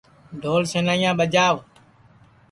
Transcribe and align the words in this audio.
ڈھول 0.41 0.63
سینائیاں 0.71 1.15
ٻجاؤ 1.19 1.55